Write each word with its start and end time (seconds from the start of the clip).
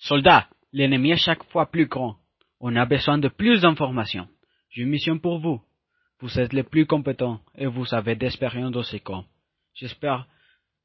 Soldats, 0.00 0.48
l'ennemi 0.72 1.10
est 1.10 1.16
chaque 1.16 1.44
fois 1.44 1.70
plus 1.70 1.86
grand. 1.86 2.16
On 2.58 2.74
a 2.74 2.86
besoin 2.86 3.18
de 3.18 3.28
plus 3.28 3.60
d'informations. 3.60 4.28
J'ai 4.70 4.82
une 4.82 4.88
mission 4.88 5.18
pour 5.18 5.38
vous. 5.38 5.60
Vous 6.20 6.40
êtes 6.40 6.54
les 6.54 6.62
plus 6.62 6.86
compétents 6.86 7.40
et 7.54 7.66
vous 7.66 7.94
avez 7.94 8.16
d'expérience 8.16 8.72
dans 8.72 8.82
ces 8.82 9.00
camps. 9.00 9.24
J'espère 9.74 10.26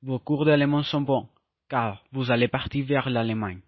vos 0.01 0.19
cours 0.19 0.45
d'éléments 0.45 0.83
sont 0.83 1.01
bons, 1.01 1.27
car 1.69 2.03
vous 2.11 2.29
allez 2.29 2.49
partir 2.49 2.85
vers 2.85 3.09
l'Allemagne. 3.09 3.61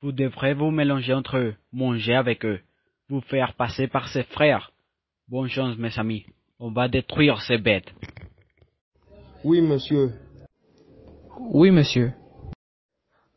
Vous 0.00 0.12
devrez 0.12 0.54
vous 0.54 0.70
mélanger 0.70 1.14
entre 1.14 1.36
eux, 1.36 1.54
manger 1.72 2.14
avec 2.14 2.44
eux, 2.44 2.60
vous 3.08 3.20
faire 3.20 3.54
passer 3.54 3.88
par 3.88 4.08
ses 4.08 4.22
frères. 4.22 4.70
Bonne 5.28 5.48
chance, 5.48 5.76
mes 5.76 5.98
amis. 5.98 6.24
On 6.60 6.70
va 6.70 6.88
détruire 6.88 7.40
ces 7.42 7.58
bêtes. 7.58 7.92
Oui, 9.42 9.60
monsieur. 9.60 10.12
Oui, 11.38 11.70
monsieur. 11.70 12.12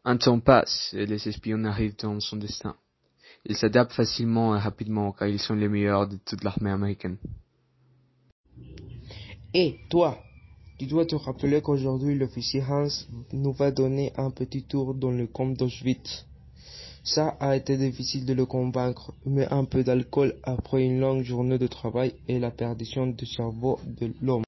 Un 0.06 0.18
temps 0.18 0.40
passe 0.40 0.94
et 0.94 1.06
les 1.06 1.28
espions 1.30 1.64
arrivent 1.64 1.96
dans 1.98 2.20
son 2.20 2.36
destin. 2.36 2.76
Ils 3.46 3.56
s'adaptent 3.56 3.94
facilement 3.94 4.56
et 4.56 4.60
rapidement 4.60 5.14
car 5.14 5.30
ils 5.30 5.40
sont 5.40 5.56
les 5.56 5.70
meilleurs 5.70 6.08
de 6.08 6.18
toute 6.18 6.44
l'armée 6.44 6.72
américaine. 6.72 7.18
Et 9.54 9.78
toi, 9.90 10.18
tu 10.78 10.88
dois 10.88 11.06
te 11.06 11.16
rappeler 11.16 11.62
qu'aujourd'hui 11.62 12.16
l'officier 12.16 12.62
Hans 12.64 12.88
nous 13.32 13.54
va 13.54 13.72
donner 13.72 14.12
un 14.18 14.32
petit 14.32 14.64
tour 14.64 14.94
dans 14.94 15.12
le 15.12 15.28
camp 15.28 15.48
d'Auschwitz. 15.48 16.26
Ça 17.06 17.38
a 17.40 17.56
été 17.56 17.78
difficile 17.78 18.26
de 18.26 18.34
le 18.34 18.46
convaincre, 18.46 19.14
mais 19.26 19.48
un 19.52 19.66
peu 19.66 19.84
d'alcool 19.84 20.36
après 20.44 20.84
une 20.84 21.00
longue 21.00 21.24
journée 21.24 21.58
de 21.58 21.68
travail 21.68 22.14
et 22.28 22.40
la 22.40 22.52
perdition 22.52 23.08
du 23.08 23.26
cerveau 23.26 23.80
de 23.86 24.14
l'homme. 24.22 24.44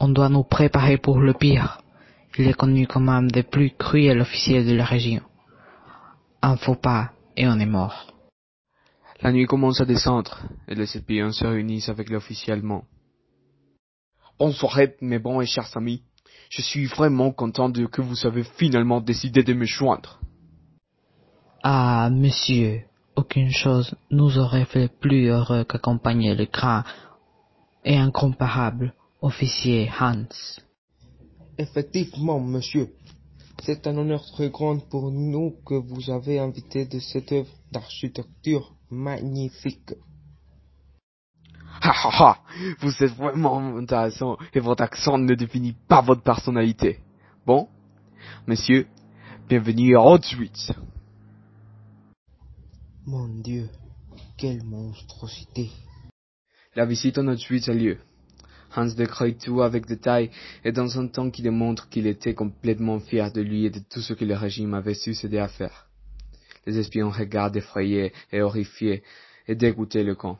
On 0.00 0.08
doit 0.08 0.28
nous 0.28 0.44
préparer 0.44 0.96
pour 0.96 1.18
le 1.18 1.34
pire. 1.34 1.83
Il 2.36 2.48
est 2.48 2.54
connu 2.54 2.86
comme 2.86 3.08
un 3.08 3.22
des 3.22 3.44
plus 3.44 3.70
cruels 3.70 4.20
officiers 4.20 4.64
de 4.64 4.74
la 4.74 4.84
région. 4.84 5.22
Un 6.42 6.56
faux 6.56 6.74
pas 6.74 7.12
et 7.36 7.46
on 7.46 7.58
est 7.60 7.66
mort. 7.66 8.12
La 9.22 9.30
nuit 9.30 9.46
commence 9.46 9.80
à 9.80 9.84
descendre 9.84 10.42
et 10.66 10.74
les 10.74 10.96
espions 10.96 11.30
se 11.30 11.46
réunissent 11.46 11.88
avec 11.88 12.10
l'officier 12.10 12.52
allemand. 12.52 12.84
Bonsoir 14.38 14.80
mes 15.00 15.20
bons 15.20 15.40
et 15.40 15.46
chers 15.46 15.76
amis. 15.76 16.02
Je 16.50 16.60
suis 16.60 16.86
vraiment 16.86 17.30
content 17.30 17.68
de 17.68 17.86
que 17.86 18.02
vous 18.02 18.26
avez 18.26 18.42
finalement 18.42 19.00
décidé 19.00 19.44
de 19.44 19.54
me 19.54 19.64
joindre. 19.64 20.18
Ah, 21.62 22.10
monsieur, 22.10 22.82
aucune 23.16 23.50
chose 23.50 23.94
nous 24.10 24.38
aurait 24.38 24.64
fait 24.64 24.88
plus 24.88 25.28
heureux 25.28 25.64
qu'accompagner 25.64 26.34
le 26.34 26.46
grand 26.46 26.82
et 27.84 27.96
incomparable 27.96 28.92
officier 29.22 29.90
Hans. 30.00 30.26
Effectivement, 31.58 32.40
monsieur. 32.40 32.88
C'est 33.62 33.86
un 33.86 33.96
honneur 33.96 34.24
très 34.32 34.50
grand 34.50 34.78
pour 34.88 35.10
nous 35.10 35.54
que 35.64 35.74
vous 35.74 36.10
avez 36.10 36.38
invité 36.38 36.84
de 36.84 36.98
cette 36.98 37.32
œuvre 37.32 37.50
d'architecture 37.72 38.74
magnifique. 38.90 39.94
Ha 41.80 41.92
ha 41.92 42.10
ha 42.12 42.38
Vous 42.80 43.02
êtes 43.02 43.14
vraiment 43.14 43.76
intéressant 43.76 44.36
et 44.52 44.60
votre 44.60 44.82
accent 44.82 45.18
ne 45.18 45.34
définit 45.34 45.74
pas 45.88 46.02
votre 46.02 46.22
personnalité. 46.22 46.98
Bon, 47.46 47.68
monsieur, 48.46 48.86
bienvenue 49.48 49.96
à 49.96 50.02
Auschwitz. 50.02 50.72
Mon 53.06 53.28
Dieu, 53.42 53.68
quelle 54.36 54.64
monstrosité. 54.64 55.70
La 56.74 56.86
visite 56.86 57.18
en 57.18 57.28
Auschwitz 57.28 57.68
a 57.68 57.74
lieu. 57.74 57.98
Hans 58.76 58.94
décrit 58.96 59.36
tout 59.36 59.62
avec 59.62 59.86
détail 59.86 60.30
et 60.64 60.72
dans 60.72 60.98
un 60.98 61.06
temps 61.06 61.30
qui 61.30 61.42
démontre 61.42 61.88
qu'il 61.88 62.06
était 62.06 62.34
complètement 62.34 63.00
fier 63.00 63.32
de 63.32 63.40
lui 63.40 63.66
et 63.66 63.70
de 63.70 63.80
tout 63.80 64.00
ce 64.00 64.12
que 64.12 64.24
le 64.24 64.34
régime 64.34 64.74
avait 64.74 64.94
succédé 64.94 65.38
à 65.38 65.48
faire. 65.48 65.88
Les 66.66 66.78
espions 66.78 67.10
regardent 67.10 67.56
effrayés 67.56 68.12
et 68.32 68.40
horrifiés 68.40 69.02
et 69.46 69.54
dégoûtés 69.54 70.02
le 70.02 70.14
camp. 70.14 70.38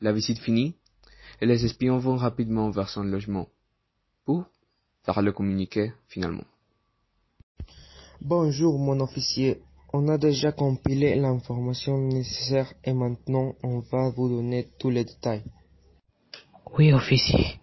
La 0.00 0.12
visite 0.12 0.38
finie, 0.38 0.74
et 1.40 1.46
les 1.46 1.64
espions 1.64 1.98
vont 1.98 2.16
rapidement 2.16 2.70
vers 2.70 2.88
son 2.88 3.02
logement 3.02 3.48
pour 4.24 4.46
faire 5.04 5.22
le 5.22 5.32
communiqué 5.32 5.92
finalement? 6.08 6.44
Bonjour 8.20 8.78
mon 8.78 9.00
officier, 9.00 9.60
on 9.92 10.08
a 10.08 10.18
déjà 10.18 10.52
compilé 10.52 11.14
l'information 11.14 11.98
nécessaire 11.98 12.72
et 12.84 12.92
maintenant 12.92 13.54
on 13.62 13.78
va 13.80 14.10
vous 14.10 14.28
donner 14.28 14.68
tous 14.78 14.90
les 14.90 15.04
détails. 15.04 15.44
Oui, 16.76 16.92
officier. 16.92 17.60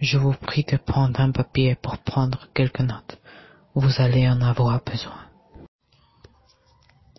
Je 0.00 0.18
vous 0.18 0.32
prie 0.32 0.64
de 0.64 0.76
prendre 0.76 1.20
un 1.20 1.30
papier 1.30 1.76
pour 1.76 1.98
prendre 1.98 2.48
quelques 2.54 2.80
notes. 2.80 3.20
Vous 3.74 3.90
allez 3.98 4.28
en 4.28 4.40
avoir 4.40 4.82
besoin. 4.84 5.18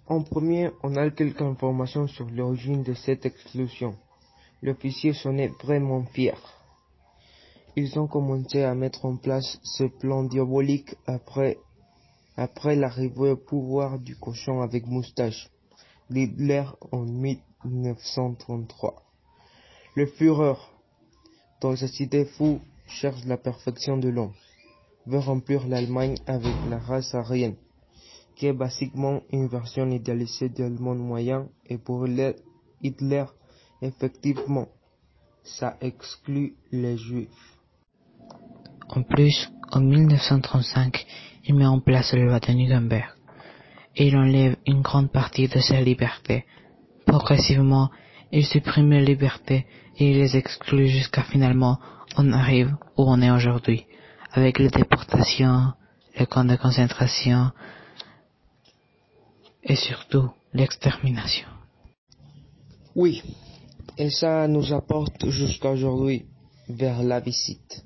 En 0.07 0.23
premier, 0.23 0.71
on 0.83 0.95
a 0.95 1.09
quelques 1.09 1.41
informations 1.41 2.07
sur 2.07 2.29
l'origine 2.29 2.83
de 2.83 2.93
cette 2.93 3.25
exclusion. 3.25 3.95
L'officier 4.61 5.13
s'en 5.13 5.37
est 5.37 5.51
vraiment 5.63 6.03
fier. 6.05 6.37
Ils 7.75 7.99
ont 7.99 8.07
commencé 8.07 8.63
à 8.63 8.73
mettre 8.73 9.05
en 9.05 9.17
place 9.17 9.59
ce 9.63 9.83
plan 9.83 10.23
diabolique 10.23 10.95
après 11.05 11.57
après 12.37 12.75
l'arrivée 12.75 13.31
au 13.31 13.35
pouvoir 13.35 13.99
du 13.99 14.15
cochon 14.15 14.61
avec 14.61 14.85
moustache, 14.85 15.49
Hitler 16.11 16.63
en 16.91 17.03
1933. 17.03 19.01
Le 19.95 20.05
Führer, 20.05 20.59
dans 21.62 21.75
cette 21.75 22.00
idée 22.00 22.25
fou, 22.25 22.59
cherche 22.88 23.25
la 23.25 23.38
perfection 23.38 23.97
de 23.97 24.09
l'homme, 24.09 24.34
veut 25.06 25.19
remplir 25.19 25.68
l'Allemagne 25.68 26.16
avec 26.28 26.53
la 26.69 26.79
race 26.79 27.13
aryenne, 27.16 27.56
qui 28.35 28.47
est 28.47 28.53
basiquement 28.53 29.22
une 29.31 29.47
version 29.47 29.90
idéalisée 29.90 30.50
de 30.50 30.67
monde 30.67 31.00
moyen, 31.00 31.47
et 31.66 31.78
pour 31.78 32.07
Hitler, 32.81 33.25
effectivement, 33.81 34.67
ça 35.44 35.78
exclut 35.81 36.56
les 36.72 36.97
juifs. 36.97 37.57
En 38.90 39.03
plus, 39.03 39.51
en 39.72 39.81
1935, 39.81 41.06
il 41.46 41.56
met 41.56 41.66
en 41.66 41.79
place 41.79 42.13
la 42.13 42.23
loi 42.23 42.40
de 42.40 42.51
Nuremberg 42.53 43.17
et 43.96 44.07
il 44.07 44.16
enlève 44.16 44.56
une 44.66 44.81
grande 44.81 45.12
partie 45.12 45.47
de 45.47 45.59
ses 45.59 45.81
libertés. 45.84 46.46
Progressivement, 47.06 47.90
il 48.31 48.45
supprime 48.45 48.91
les 48.91 49.05
libertés 49.05 49.65
et 49.97 50.11
il 50.11 50.17
les 50.17 50.35
exclut 50.35 50.88
jusqu'à 50.88 51.23
finalement 51.23 51.79
on 52.17 52.31
arrive 52.31 52.75
où 52.97 53.03
on 53.03 53.21
est 53.21 53.31
aujourd'hui, 53.31 53.85
avec 54.31 54.59
les 54.59 54.69
déportations, 54.69 55.73
les 56.17 56.25
camps 56.25 56.45
de 56.45 56.55
concentration 56.55 57.51
et 59.63 59.75
surtout 59.75 60.29
l'extermination. 60.53 61.47
Oui, 62.95 63.21
et 63.97 64.09
ça 64.09 64.47
nous 64.47 64.73
apporte 64.73 65.29
jusqu'à 65.29 65.71
aujourd'hui 65.71 66.25
vers 66.69 67.03
la 67.03 67.19
visite. 67.19 67.83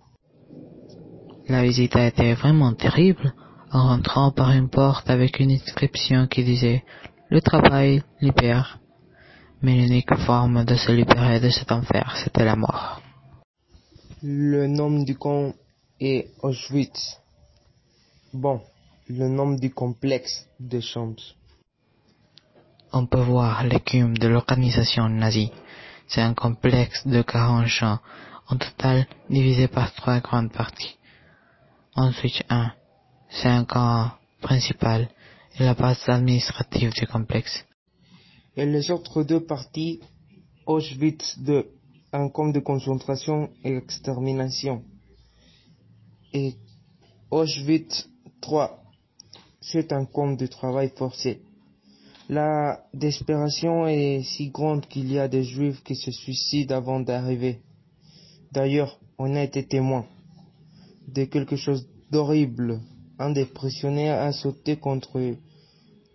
La 1.47 1.63
visite 1.63 1.95
a 1.95 2.07
été 2.07 2.33
vraiment 2.33 2.73
terrible 2.73 3.33
en 3.71 3.87
rentrant 3.87 4.31
par 4.31 4.51
une 4.51 4.69
porte 4.69 5.09
avec 5.09 5.39
une 5.39 5.51
inscription 5.51 6.27
qui 6.27 6.43
disait 6.43 6.83
Le 7.29 7.41
travail 7.41 8.03
libère. 8.21 8.80
Mais 9.61 9.75
l'unique 9.75 10.15
forme 10.15 10.65
de 10.65 10.75
se 10.75 10.91
libérer 10.91 11.39
de 11.39 11.49
cet 11.49 11.71
enfer, 11.71 12.15
c'était 12.23 12.45
la 12.45 12.55
mort. 12.55 13.01
Le 14.23 14.67
nom 14.67 15.03
du 15.03 15.15
camp 15.15 15.53
est 15.99 16.29
Auschwitz. 16.41 17.19
Bon, 18.33 18.61
le 19.07 19.27
nom 19.27 19.51
du 19.51 19.71
complexe 19.71 20.47
de 20.59 20.79
chambres. 20.79 21.35
On 22.93 23.05
peut 23.05 23.21
voir 23.21 23.63
l'écume 23.63 24.17
de 24.17 24.27
l'organisation 24.27 25.07
nazie. 25.09 25.51
C'est 26.07 26.21
un 26.21 26.33
complexe 26.33 27.05
de 27.07 27.21
40 27.21 27.67
champs, 27.67 27.99
en 28.47 28.57
total 28.57 29.07
divisé 29.29 29.67
par 29.67 29.93
trois 29.93 30.19
grandes 30.19 30.51
parties. 30.51 30.97
Ensuite, 31.95 32.43
un, 32.49 32.71
c'est 33.29 33.47
un 33.47 33.63
camp 33.63 34.11
principal 34.41 35.07
et 35.59 35.63
la 35.63 35.73
base 35.73 36.07
administrative 36.07 36.91
du 36.93 37.07
complexe. 37.07 37.65
Et 38.57 38.65
les 38.65 38.91
autres 38.91 39.23
deux 39.23 39.39
parties, 39.45 40.01
Auschwitz 40.65 41.37
II, 41.47 41.63
un 42.11 42.27
camp 42.29 42.49
de 42.49 42.59
concentration 42.59 43.49
et 43.63 43.75
extermination. 43.77 44.83
Et 46.33 46.55
Auschwitz 47.29 48.09
III, 48.45 48.67
c'est 49.61 49.93
un 49.93 50.05
camp 50.05 50.33
de 50.33 50.47
travail 50.47 50.91
forcé. 50.97 51.41
La 52.27 52.83
désespération 52.93 53.87
est 53.87 54.23
si 54.23 54.49
grande 54.49 54.85
qu'il 54.85 55.11
y 55.11 55.19
a 55.19 55.27
des 55.29 55.43
juifs 55.43 55.81
qui 55.83 55.95
se 55.95 56.11
suicident 56.11 56.75
avant 56.75 56.99
d'arriver. 56.99 57.61
D'ailleurs, 58.51 58.99
on 59.17 59.33
a 59.35 59.43
été 59.43 59.65
témoin 59.65 60.05
de 61.07 61.23
quelque 61.23 61.55
chose 61.55 61.87
d'horrible. 62.11 62.81
Un 63.17 63.29
des 63.29 63.45
prisonniers 63.45 64.09
a 64.09 64.31
sauté 64.33 64.75
contre, 64.75 65.35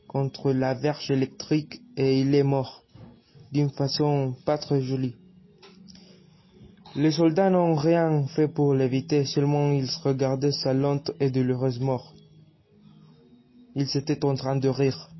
contre 0.06 0.52
la 0.52 0.74
verge 0.74 1.10
électrique 1.10 1.80
et 1.96 2.20
il 2.20 2.34
est 2.34 2.42
mort 2.42 2.82
d'une 3.52 3.70
façon 3.70 4.34
pas 4.44 4.58
très 4.58 4.82
jolie. 4.82 5.14
Les 6.94 7.10
soldats 7.10 7.50
n'ont 7.50 7.74
rien 7.74 8.26
fait 8.28 8.48
pour 8.48 8.74
l'éviter, 8.74 9.24
seulement 9.24 9.70
ils 9.70 9.90
regardaient 10.02 10.52
sa 10.52 10.72
lente 10.72 11.10
et 11.20 11.30
douloureuse 11.30 11.80
mort. 11.80 12.14
Ils 13.74 13.96
étaient 13.96 14.24
en 14.24 14.34
train 14.34 14.56
de 14.56 14.68
rire. 14.68 15.10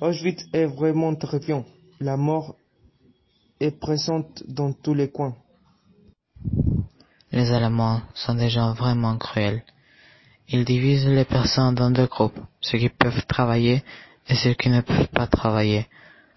Auschwitz 0.00 0.44
est 0.52 0.66
vraiment 0.66 1.14
terrifiant. 1.14 1.64
La 1.98 2.16
mort 2.16 2.54
est 3.58 3.78
présente 3.78 4.44
dans 4.48 4.72
tous 4.72 4.94
les 4.94 5.10
coins. 5.10 5.36
Les 7.32 7.52
Allemands 7.52 8.00
sont 8.14 8.34
des 8.34 8.48
gens 8.48 8.72
vraiment 8.72 9.16
cruels. 9.18 9.62
Ils 10.48 10.64
divisent 10.64 11.06
les 11.06 11.24
personnes 11.24 11.74
dans 11.74 11.90
deux 11.90 12.06
groupes, 12.06 12.40
ceux 12.60 12.78
qui 12.78 12.88
peuvent 12.88 13.26
travailler 13.26 13.82
et 14.28 14.34
ceux 14.34 14.54
qui 14.54 14.68
ne 14.68 14.80
peuvent 14.80 15.08
pas 15.08 15.26
travailler. 15.26 15.86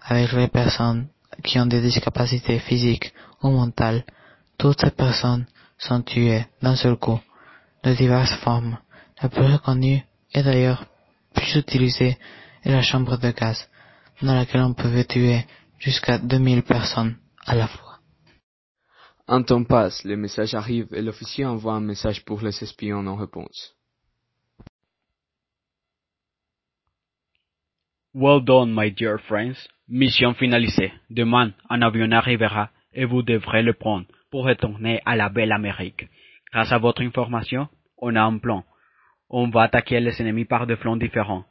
Avec 0.02 0.32
les 0.32 0.48
personnes 0.48 1.08
qui 1.42 1.58
ont 1.58 1.66
des 1.66 1.80
discapacités 1.80 2.58
physiques 2.58 3.12
ou 3.42 3.48
mentales, 3.48 4.04
toutes 4.58 4.80
ces 4.80 4.90
personnes 4.90 5.46
sont 5.78 6.02
tuées 6.02 6.46
d'un 6.62 6.76
seul 6.76 6.96
coup, 6.96 7.20
de 7.82 7.94
diverses 7.94 8.34
formes. 8.36 8.78
La 9.22 9.28
plus 9.28 9.46
reconnue 9.46 10.02
et 10.32 10.42
d'ailleurs 10.42 10.84
plus 11.34 11.56
utilisée 11.56 12.18
est 12.62 12.70
la 12.70 12.82
chambre 12.82 13.16
de 13.18 13.30
gaz, 13.30 13.68
dans 14.22 14.34
laquelle 14.34 14.62
on 14.62 14.74
pouvait 14.74 15.04
tuer 15.04 15.44
jusqu'à 15.78 16.18
2000 16.18 16.62
personnes 16.62 17.16
à 17.46 17.54
la 17.54 17.66
fois. 17.66 17.98
Un 19.26 19.42
temps 19.42 19.64
passe, 19.64 20.04
les 20.04 20.16
messages 20.16 20.54
arrivent 20.54 20.92
et 20.92 21.00
l'officier 21.00 21.46
envoie 21.46 21.74
un 21.74 21.80
message 21.80 22.24
pour 22.24 22.42
les 22.42 22.62
espions 22.62 23.06
en 23.06 23.16
réponse. 23.16 23.74
Well 28.16 28.42
done, 28.44 28.72
my 28.72 28.92
dear 28.92 29.18
friends. 29.18 29.68
Mission 29.88 30.34
finalisée. 30.34 30.92
Demain, 31.10 31.52
un 31.68 31.82
avion 31.82 32.12
arrivera 32.12 32.70
et 32.92 33.06
vous 33.06 33.22
devrez 33.22 33.64
le 33.64 33.72
prendre 33.72 34.06
pour 34.30 34.44
retourner 34.44 35.00
à 35.04 35.16
la 35.16 35.28
belle 35.28 35.50
Amérique. 35.50 36.06
Grâce 36.52 36.70
à 36.70 36.78
votre 36.78 37.02
information, 37.02 37.66
on 37.98 38.14
a 38.14 38.22
un 38.22 38.38
plan. 38.38 38.62
On 39.28 39.48
va 39.48 39.62
attaquer 39.62 39.98
les 39.98 40.22
ennemis 40.22 40.44
par 40.44 40.64
deux 40.68 40.76
flancs 40.76 40.96
différents, 40.96 41.44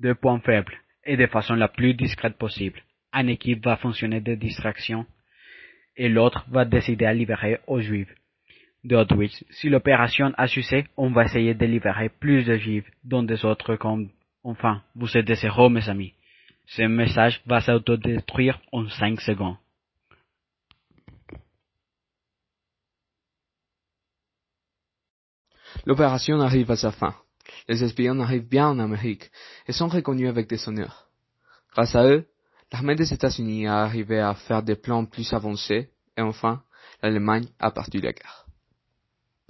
deux 0.00 0.14
points 0.14 0.40
faibles 0.40 0.72
et 1.04 1.18
de 1.18 1.26
façon 1.26 1.54
la 1.54 1.68
plus 1.68 1.92
discrète 1.92 2.38
possible. 2.38 2.80
Une 3.12 3.28
équipe 3.28 3.62
va 3.62 3.76
fonctionner 3.76 4.22
de 4.22 4.34
distraction 4.36 5.04
et 5.98 6.08
l'autre 6.08 6.46
va 6.48 6.64
décider 6.64 7.04
à 7.04 7.12
libérer 7.12 7.58
aux 7.66 7.80
Juifs 7.80 8.14
d'Auschwitz. 8.84 9.44
Si 9.50 9.68
l'opération 9.68 10.32
a 10.38 10.46
succès, 10.46 10.86
on 10.96 11.10
va 11.10 11.24
essayer 11.24 11.52
de 11.52 11.66
libérer 11.66 12.08
plus 12.08 12.44
de 12.44 12.56
Juifs 12.56 12.90
dans 13.04 13.22
des 13.22 13.44
autres 13.44 13.76
camps. 13.76 14.06
Enfin, 14.42 14.82
vous 14.94 15.16
êtes 15.16 15.26
des 15.26 15.44
héros, 15.44 15.68
mes 15.68 15.88
amis. 15.88 16.14
Ce 16.66 16.82
message 16.82 17.42
va 17.46 17.60
s'autodétruire 17.60 18.60
en 18.72 18.88
cinq 18.88 19.20
secondes. 19.20 19.56
L'opération 25.84 26.40
arrive 26.40 26.70
à 26.70 26.76
sa 26.76 26.92
fin. 26.92 27.14
Les 27.68 27.82
espions 27.82 28.20
arrivent 28.20 28.48
bien 28.48 28.68
en 28.68 28.78
Amérique 28.78 29.30
et 29.66 29.72
sont 29.72 29.88
reconnus 29.88 30.28
avec 30.28 30.48
des 30.48 30.68
honneurs. 30.68 31.08
Grâce 31.72 31.94
à 31.94 32.04
eux, 32.04 32.26
l'armée 32.72 32.96
des 32.96 33.12
États-Unis 33.12 33.66
a 33.66 33.82
arrivé 33.82 34.20
à 34.20 34.34
faire 34.34 34.62
des 34.62 34.76
plans 34.76 35.04
plus 35.04 35.32
avancés 35.32 35.90
et 36.16 36.22
enfin, 36.22 36.62
l'Allemagne 37.02 37.46
a 37.58 37.70
perdu 37.70 38.00
la 38.00 38.12
guerre. 38.12 38.49